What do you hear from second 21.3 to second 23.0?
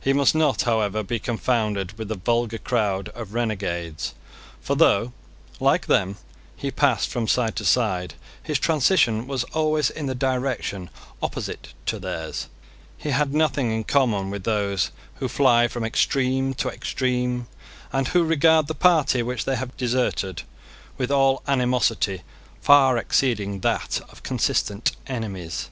animosity far